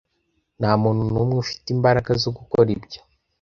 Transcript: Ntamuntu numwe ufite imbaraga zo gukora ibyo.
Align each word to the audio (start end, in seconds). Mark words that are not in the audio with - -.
Ntamuntu 0.59 1.01
numwe 1.11 1.35
ufite 1.43 1.67
imbaraga 1.75 2.09
zo 2.23 2.29
gukora 2.37 2.69
ibyo. 2.77 2.99